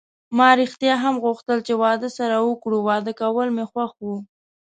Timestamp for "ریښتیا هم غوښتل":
0.59-1.57